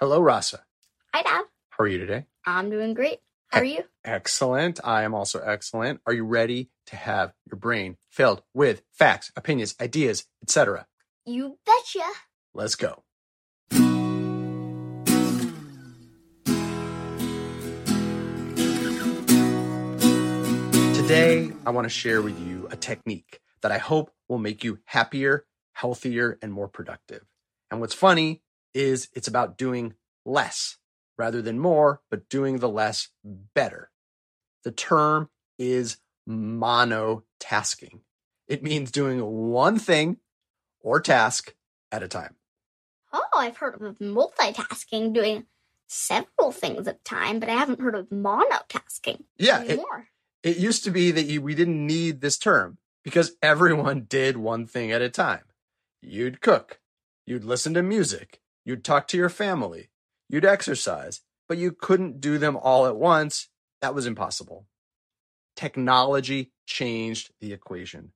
[0.00, 0.62] Hello, Rasa.
[1.12, 1.42] Hi, Dad.
[1.70, 2.26] How are you today?
[2.46, 3.18] I'm doing great.
[3.48, 3.82] How are you?
[4.04, 4.78] Excellent.
[4.84, 6.00] I am also excellent.
[6.06, 10.86] Are you ready to have your brain filled with facts, opinions, ideas, etc.?
[11.26, 12.06] You betcha.
[12.54, 13.02] Let's go.
[20.94, 24.78] Today, I want to share with you a technique that I hope will make you
[24.84, 27.24] happier, healthier, and more productive.
[27.68, 28.42] And what's funny
[28.74, 29.94] is it's about doing
[30.24, 30.76] less
[31.16, 33.90] rather than more, but doing the less better.
[34.64, 35.98] The term is
[36.28, 38.00] monotasking.
[38.46, 40.18] It means doing one thing
[40.80, 41.54] or task
[41.90, 42.36] at a time.
[43.12, 45.46] Oh, I've heard of multitasking, doing
[45.86, 49.24] several things at a time, but I haven't heard of monotasking.
[49.38, 49.80] Yeah, it,
[50.42, 54.66] it used to be that you, we didn't need this term because everyone did one
[54.66, 55.44] thing at a time.
[56.02, 56.80] You'd cook,
[57.26, 59.88] you'd listen to music, you'd talk to your family,
[60.28, 63.48] you'd exercise, but you couldn't do them all at once.
[63.80, 64.66] That was impossible.
[65.56, 68.12] Technology changed the equation.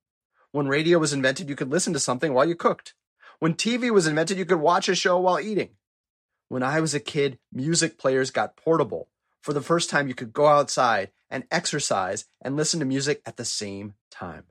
[0.51, 2.93] When radio was invented, you could listen to something while you cooked.
[3.39, 5.71] When TV was invented, you could watch a show while eating.
[6.51, 9.09] When I was a kid, music players got portable.
[9.41, 13.39] For the first time, you could go outside and exercise and listen to music at
[13.39, 14.45] the same time.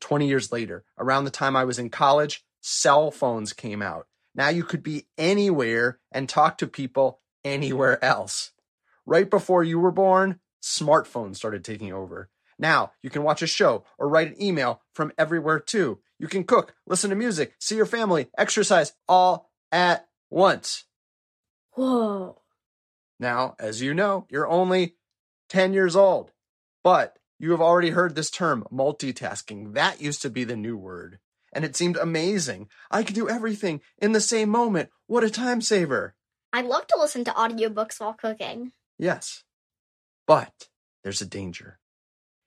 [0.00, 4.06] 20 years later, around the time I was in college, cell phones came out.
[4.34, 8.52] Now you could be anywhere and talk to people anywhere else.
[9.04, 12.30] Right before you were born, smartphones started taking over.
[12.58, 15.98] Now you can watch a show or write an email from everywhere too.
[16.18, 20.84] You can cook, listen to music, see your family, exercise all at once.
[21.72, 22.40] Whoa.
[23.18, 24.94] Now, as you know, you're only
[25.48, 26.32] 10 years old,
[26.84, 29.74] but you have already heard this term, multitasking.
[29.74, 31.18] That used to be the new word,
[31.52, 32.68] and it seemed amazing.
[32.90, 34.90] I could do everything in the same moment.
[35.06, 36.14] What a time saver.
[36.52, 38.72] I love to listen to audiobooks while cooking.
[38.98, 39.44] Yes,
[40.26, 40.68] but
[41.02, 41.78] there's a danger.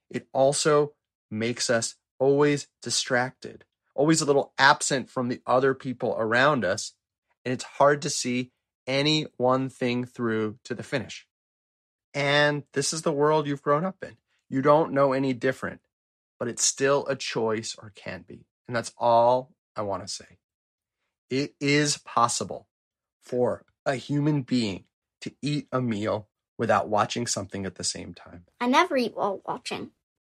[0.09, 0.93] It also
[1.29, 6.93] makes us always distracted, always a little absent from the other people around us,
[7.43, 8.51] and it's hard to see
[8.87, 11.27] any one thing through to the finish.
[12.13, 14.17] And this is the world you've grown up in.
[14.49, 15.81] You don't know any different,
[16.39, 18.45] but it's still a choice or can be.
[18.67, 20.39] And that's all I want to say.
[21.29, 22.67] It is possible
[23.21, 24.85] for a human being
[25.21, 26.27] to eat a meal
[26.57, 28.45] without watching something at the same time.
[28.59, 29.91] I never eat while watching,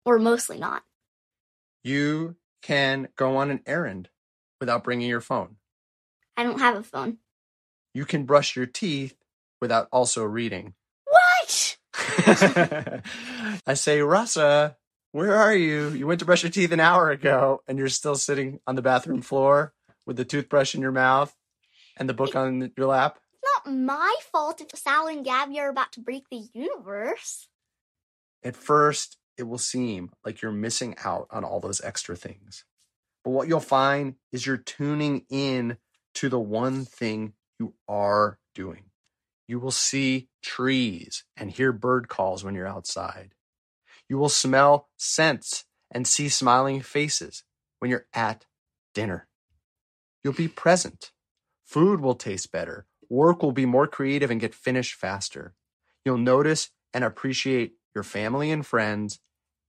[0.04, 0.84] or mostly not.
[1.82, 4.08] You can go on an errand
[4.60, 5.56] without bringing your phone.
[6.36, 7.18] I don't have a phone.
[7.94, 9.16] You can brush your teeth
[9.60, 10.74] without also reading.
[11.04, 11.76] What?
[13.66, 14.76] I say, Rasa,
[15.16, 15.88] where are you?
[15.88, 18.82] You went to brush your teeth an hour ago and you're still sitting on the
[18.82, 19.72] bathroom floor
[20.04, 21.34] with the toothbrush in your mouth
[21.96, 23.18] and the book on your lap.
[23.32, 27.48] It's not my fault if Sal and Gabi are about to break the universe.
[28.44, 32.66] At first, it will seem like you're missing out on all those extra things.
[33.24, 35.78] But what you'll find is you're tuning in
[36.16, 38.90] to the one thing you are doing.
[39.48, 43.32] You will see trees and hear bird calls when you're outside.
[44.08, 47.44] You will smell scents and see smiling faces
[47.78, 48.46] when you're at
[48.94, 49.28] dinner.
[50.22, 51.12] You'll be present.
[51.64, 52.86] Food will taste better.
[53.08, 55.54] Work will be more creative and get finished faster.
[56.04, 59.20] You'll notice and appreciate your family and friends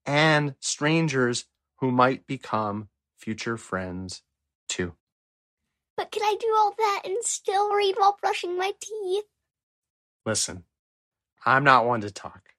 [0.05, 1.45] and strangers
[1.79, 4.23] who might become future friends
[4.69, 4.93] too.
[5.95, 9.25] But can I do all that and still read while brushing my teeth?
[10.25, 10.63] Listen,
[11.45, 12.53] I'm not one to talk.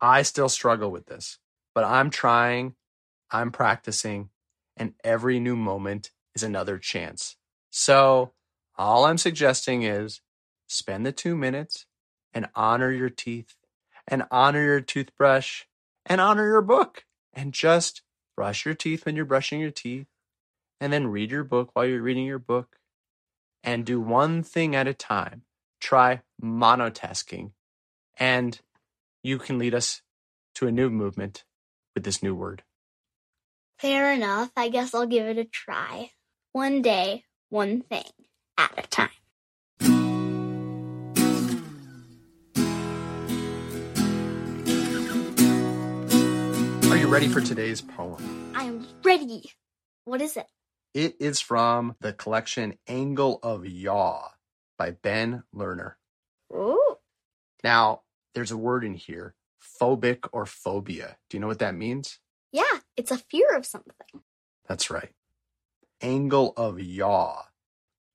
[0.00, 1.38] I still struggle with this,
[1.74, 2.74] but I'm trying,
[3.30, 4.30] I'm practicing,
[4.76, 7.36] and every new moment is another chance.
[7.70, 8.32] So,
[8.76, 10.20] all I'm suggesting is
[10.66, 11.86] spend the two minutes
[12.32, 13.54] and honor your teeth
[14.08, 15.64] and honor your toothbrush
[16.06, 18.02] and honor your book and just
[18.36, 20.06] brush your teeth when you're brushing your teeth
[20.80, 22.76] and then read your book while you're reading your book
[23.62, 25.42] and do one thing at a time.
[25.80, 27.52] Try monotasking
[28.18, 28.60] and
[29.24, 30.02] you can lead us
[30.54, 31.44] to a new movement
[31.94, 32.62] with this new word.
[33.78, 34.52] Fair enough.
[34.56, 36.10] I guess I'll give it a try.
[36.52, 38.04] One day, one thing
[38.58, 39.08] at a time.
[46.90, 48.52] Are you ready for today's poem?
[48.54, 49.50] I am ready.
[50.04, 50.46] What is it?
[50.92, 54.28] It is from the collection Angle of Yaw
[54.78, 55.94] by Ben Lerner.
[56.52, 56.96] Ooh.
[57.64, 58.02] Now,
[58.34, 59.34] there's a word in here,
[59.80, 61.16] phobic or phobia.
[61.28, 62.18] Do you know what that means?
[62.52, 64.22] Yeah, it's a fear of something.
[64.68, 65.12] That's right.
[66.00, 67.44] Angle of yaw.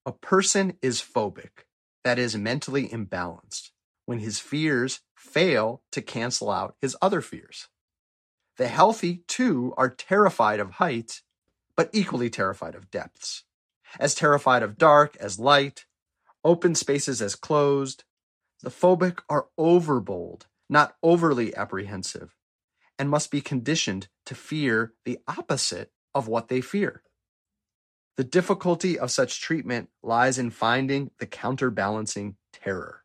[0.05, 1.65] A person is phobic
[2.03, 3.71] that is mentally imbalanced
[4.05, 7.67] when his fears fail to cancel out his other fears.
[8.57, 11.21] The healthy, too, are terrified of heights,
[11.75, 13.43] but equally terrified of depths.
[13.99, 15.85] As terrified of dark as light,
[16.43, 18.03] open spaces as closed,
[18.61, 22.35] the phobic are overbold, not overly apprehensive,
[22.97, 27.03] and must be conditioned to fear the opposite of what they fear.
[28.17, 33.03] The difficulty of such treatment lies in finding the counterbalancing terror.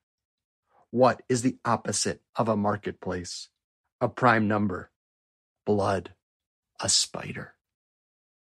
[0.91, 3.49] What is the opposite of a marketplace?
[4.01, 4.91] A prime number.
[5.65, 6.15] Blood.
[6.81, 7.55] A spider.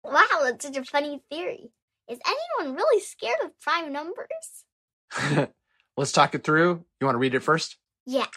[0.04, 1.72] Wow, that's such a funny theory.
[2.10, 5.50] Is anyone really scared of prime numbers?
[5.98, 6.84] Let's talk it through.
[7.00, 7.78] You want to read it first?
[8.06, 8.28] Yeah.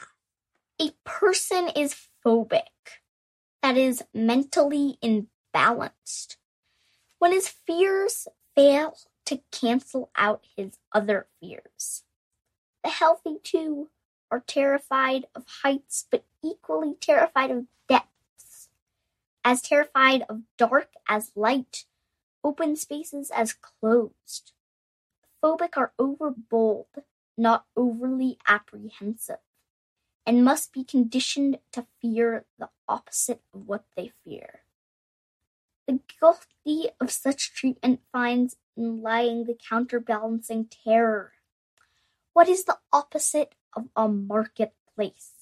[0.81, 2.62] A person is phobic,
[3.62, 6.37] that is, mentally imbalanced,
[7.19, 8.96] when his fears fail
[9.26, 12.05] to cancel out his other fears.
[12.84, 13.88] The healthy, too,
[14.31, 18.69] are terrified of heights, but equally terrified of depths,
[19.44, 21.87] as terrified of dark as light,
[22.44, 24.52] open spaces as closed.
[25.43, 26.87] Phobic are overbold,
[27.38, 29.38] not overly apprehensive,
[30.26, 34.61] and must be conditioned to fear the opposite of what they fear.
[35.87, 41.32] The guilty of such treatment finds in lying the counterbalancing terror.
[42.35, 45.32] What is the opposite of a marketplace?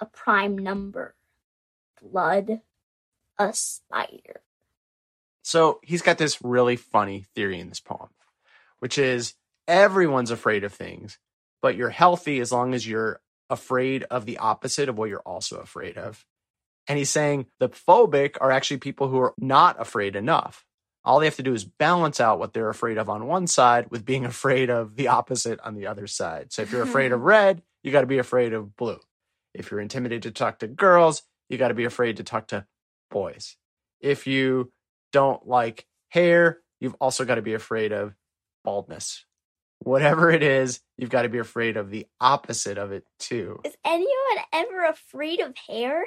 [0.00, 1.14] A prime number.
[2.02, 2.60] Blood.
[3.38, 4.42] A spider.
[5.42, 8.10] So he's got this really funny theory in this poem,
[8.80, 9.34] which is
[9.68, 11.18] everyone's afraid of things,
[11.62, 13.20] but you're healthy as long as you're
[13.50, 16.24] afraid of the opposite of what you're also afraid of.
[16.88, 20.64] And he's saying the phobic are actually people who are not afraid enough.
[21.04, 23.90] All they have to do is balance out what they're afraid of on one side
[23.90, 26.52] with being afraid of the opposite on the other side.
[26.52, 28.98] So if you're afraid of red, you got to be afraid of blue.
[29.54, 32.66] If you're intimidated to talk to girls, you got to be afraid to talk to
[33.10, 33.56] boys.
[34.00, 34.72] If you
[35.12, 38.14] don't like hair, you've also got to be afraid of
[38.64, 39.24] baldness.
[39.80, 43.60] Whatever it is, you've got to be afraid of the opposite of it too.
[43.64, 46.04] Is anyone ever afraid of hair?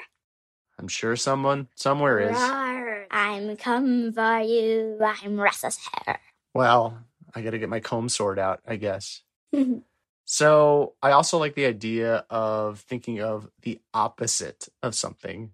[0.80, 2.38] I'm sure someone somewhere is.
[2.38, 4.98] Rawr, I'm coming for you.
[5.02, 6.20] I'm restless hair.
[6.54, 6.98] Well,
[7.36, 9.22] I got to get my comb sword out, I guess.
[10.26, 15.52] So I also like the idea of thinking of the opposite of something.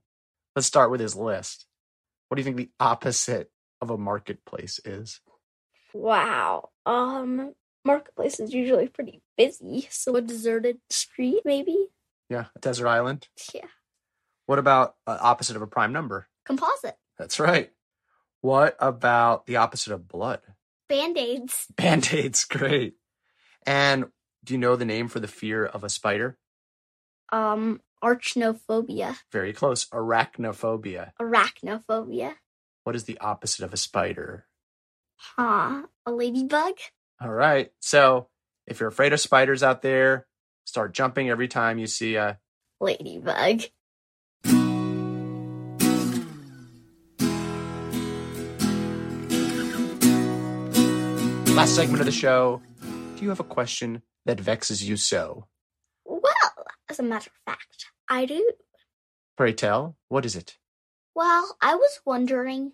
[0.55, 1.65] Let's start with his list.
[2.27, 3.49] What do you think the opposite
[3.81, 5.19] of a marketplace is?
[5.93, 6.69] wow.
[6.85, 7.55] Um,
[7.87, 11.87] marketplace is usually pretty busy, so a deserted street, maybe.
[12.29, 13.27] Yeah, a desert island.
[13.53, 13.65] Yeah.
[14.45, 16.27] What about uh, opposite of a prime number?
[16.45, 16.97] Composite.
[17.17, 17.71] That's right.
[18.41, 20.41] What about the opposite of blood?
[20.87, 21.65] Band aids.
[21.75, 22.93] Band-aids, great.
[23.65, 24.05] And
[24.43, 26.37] do you know the name for the fear of a spider?
[27.31, 29.17] Um, arachnophobia.
[29.31, 29.85] Very close.
[29.87, 31.11] Arachnophobia.
[31.19, 32.35] Arachnophobia.
[32.85, 34.45] What is the opposite of a spider?
[35.17, 35.83] Huh.
[36.05, 36.75] A ladybug?
[37.19, 37.71] All right.
[37.79, 38.27] So
[38.67, 40.27] if you're afraid of spiders out there,
[40.65, 42.37] start jumping every time you see a.
[42.79, 43.63] Ladybug.
[51.55, 52.61] Last segment of the show.
[52.81, 55.47] Do you have a question that vexes you so?
[56.05, 56.21] Well,
[56.87, 58.51] as a matter of fact, I do.
[59.35, 60.57] Pray tell, what is it?
[61.15, 62.73] Well, I was wondering,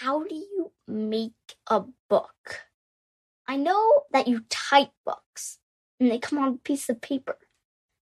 [0.00, 1.34] how do you make
[1.68, 2.65] a book?
[3.48, 5.58] I know that you type books
[6.00, 7.38] and they come on a piece of paper,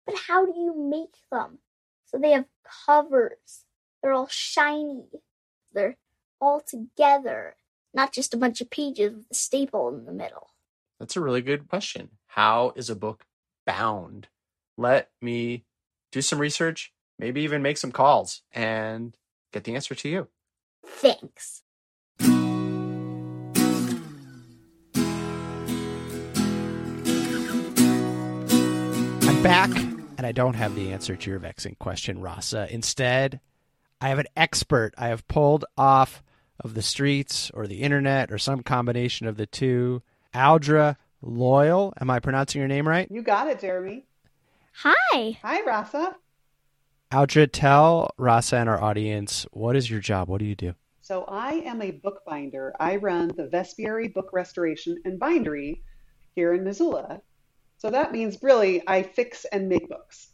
[0.06, 1.58] but how do you make them?
[2.06, 2.46] So they have
[2.86, 3.64] covers,
[4.02, 5.04] they're all shiny,
[5.72, 5.96] they're
[6.40, 7.56] all together,
[7.92, 10.50] not just a bunch of pages with a staple in the middle.
[10.98, 12.10] That's a really good question.
[12.28, 13.24] How is a book
[13.66, 14.28] bound?
[14.76, 15.64] Let me
[16.12, 19.16] do some research, maybe even make some calls and
[19.52, 20.28] get the answer to you.
[20.86, 21.63] Thanks.
[29.44, 29.76] Back,
[30.16, 32.66] and I don't have the answer to your vexing question, Rasa.
[32.70, 33.40] Instead,
[34.00, 36.22] I have an expert I have pulled off
[36.60, 40.00] of the streets or the internet or some combination of the two.
[40.34, 41.92] Audra Loyal.
[42.00, 43.06] Am I pronouncing your name right?
[43.10, 44.06] You got it, Jeremy.
[44.76, 45.38] Hi.
[45.42, 46.16] Hi, Rasa.
[47.12, 50.30] Audra, tell Rasa and our audience what is your job?
[50.30, 50.74] What do you do?
[51.02, 52.72] So I am a bookbinder.
[52.80, 55.82] I run the Vespiary Book Restoration and Bindery
[56.34, 57.20] here in Missoula.
[57.84, 60.28] So that means really I fix and make books.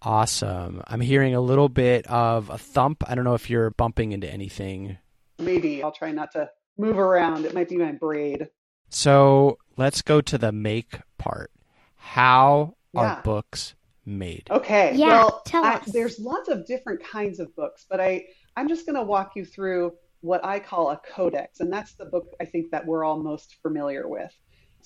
[0.00, 0.80] Awesome.
[0.86, 3.04] I'm hearing a little bit of a thump.
[3.06, 4.96] I don't know if you're bumping into anything.
[5.38, 7.44] Maybe I'll try not to move around.
[7.44, 8.48] It might be my braid.
[8.88, 11.50] So let's go to the make part.
[11.96, 13.74] How are books
[14.06, 14.48] made?
[14.50, 14.94] Okay.
[14.96, 15.92] Yeah, well, tell I- us.
[15.92, 18.24] there's lots of different kinds of books, but I
[18.56, 19.92] I'm just going to walk you through
[20.22, 23.56] what I call a codex, and that's the book I think that we're all most
[23.60, 24.32] familiar with.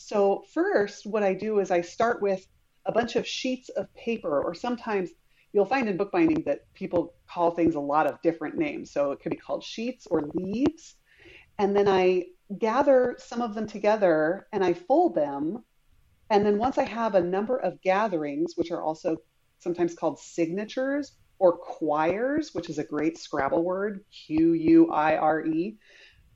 [0.01, 2.47] So first, what I do is I start with
[2.87, 5.11] a bunch of sheets of paper, or sometimes
[5.53, 8.93] you'll find in bookbinding that people call things a lot of different names.
[8.93, 10.95] So it could be called sheets or leaves,
[11.59, 12.27] and then I
[12.59, 15.65] gather some of them together and I fold them.
[16.31, 19.17] And then once I have a number of gatherings, which are also
[19.59, 25.45] sometimes called signatures or quires, which is a great Scrabble word, Q U I R
[25.45, 25.77] E,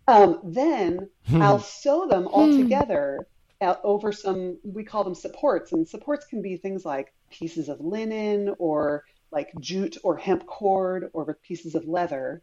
[0.09, 1.09] um, then
[1.40, 2.59] I'll sew them all Hmm.
[2.59, 3.28] together
[3.62, 5.71] Uh, over some, we call them supports.
[5.73, 11.11] And supports can be things like pieces of linen or like jute or hemp cord
[11.12, 12.42] or pieces of leather.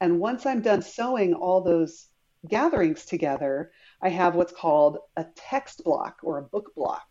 [0.00, 2.06] And once I'm done sewing all those
[2.48, 7.06] gatherings together, I have what's called a text block or a book block.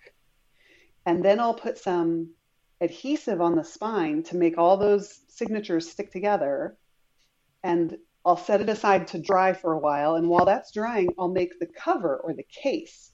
[1.06, 2.32] And then I'll put some
[2.82, 6.76] adhesive on the spine to make all those signatures stick together.
[7.64, 10.16] And I'll set it aside to dry for a while.
[10.16, 13.13] And while that's drying, I'll make the cover or the case.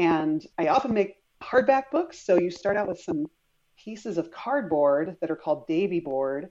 [0.00, 2.24] And I often make hardback books.
[2.24, 3.26] So you start out with some
[3.76, 6.48] pieces of cardboard that are called Davey board.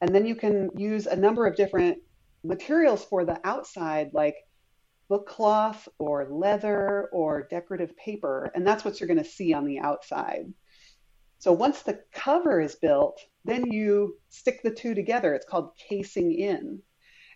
[0.00, 1.98] And then you can use a number of different
[2.44, 4.36] materials for the outside, like
[5.08, 8.52] book cloth or leather or decorative paper.
[8.54, 10.52] And that's what you're going to see on the outside.
[11.40, 15.34] So once the cover is built, then you stick the two together.
[15.34, 16.80] It's called casing in.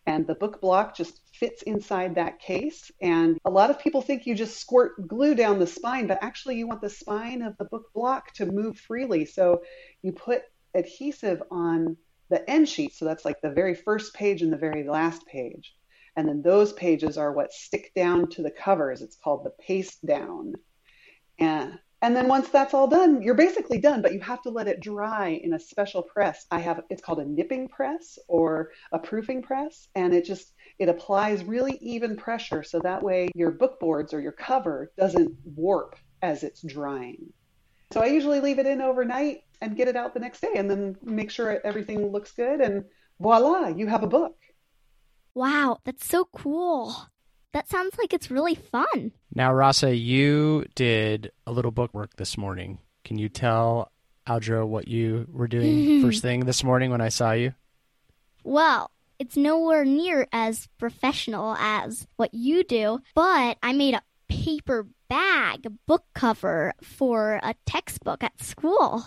[0.08, 2.90] And the book block just fits inside that case.
[3.02, 6.56] And a lot of people think you just squirt glue down the spine, but actually,
[6.56, 9.26] you want the spine of the book block to move freely.
[9.26, 9.60] So
[10.00, 11.98] you put adhesive on
[12.30, 12.94] the end sheet.
[12.94, 15.74] So that's like the very first page and the very last page.
[16.16, 19.02] And then those pages are what stick down to the covers.
[19.02, 20.54] It's called the paste down.
[21.38, 24.68] And and then once that's all done, you're basically done, but you have to let
[24.68, 26.46] it dry in a special press.
[26.50, 30.88] I have it's called a nipping press or a proofing press, and it just it
[30.88, 35.96] applies really even pressure so that way your book boards or your cover doesn't warp
[36.22, 37.32] as it's drying.
[37.90, 40.70] So I usually leave it in overnight and get it out the next day and
[40.70, 42.84] then make sure everything looks good and
[43.18, 44.36] voila, you have a book.
[45.34, 47.08] Wow, that's so cool.
[47.52, 49.12] That sounds like it's really fun.
[49.34, 52.78] Now, Rasa, you did a little book work this morning.
[53.04, 53.90] Can you tell
[54.26, 57.54] Audra what you were doing first thing this morning when I saw you?
[58.44, 64.86] Well, it's nowhere near as professional as what you do, but I made a paper
[65.08, 69.04] bag book cover for a textbook at school.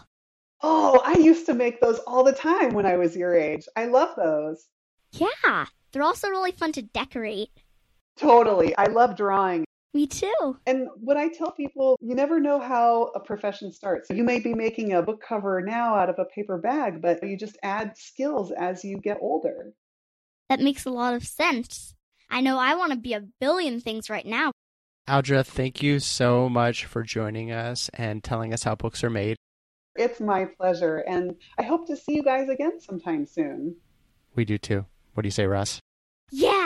[0.63, 3.67] Oh, I used to make those all the time when I was your age.
[3.75, 4.67] I love those.
[5.12, 7.50] Yeah, they're also really fun to decorate.
[8.17, 8.75] Totally.
[8.77, 9.65] I love drawing.
[9.93, 10.57] Me too.
[10.65, 14.09] And what I tell people, you never know how a profession starts.
[14.09, 17.37] You may be making a book cover now out of a paper bag, but you
[17.37, 19.73] just add skills as you get older.
[20.49, 21.93] That makes a lot of sense.
[22.29, 24.53] I know I want to be a billion things right now.
[25.09, 29.35] Audra, thank you so much for joining us and telling us how books are made.
[29.97, 30.99] It's my pleasure.
[30.99, 33.75] And I hope to see you guys again sometime soon.
[34.35, 34.85] We do too.
[35.13, 35.81] What do you say, Russ?
[36.31, 36.60] Yeah.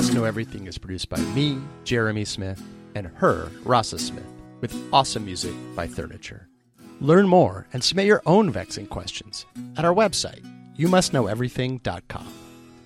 [0.00, 2.62] Must Know Everything is produced by me, Jeremy Smith,
[2.94, 4.24] and her, Rasa Smith,
[4.62, 6.48] with awesome music by Furniture.
[7.02, 9.44] Learn more and submit your own vexing questions
[9.76, 10.40] at our website,
[10.78, 12.32] youmustknoweverything.com.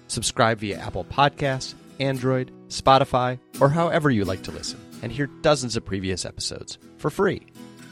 [0.09, 5.77] Subscribe via Apple Podcasts, Android, Spotify, or however you like to listen, and hear dozens
[5.77, 7.47] of previous episodes for free.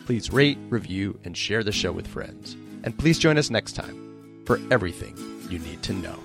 [0.04, 2.56] Please rate, review, and share the show with friends.
[2.82, 5.16] And please join us next time for everything
[5.48, 6.18] you need to know.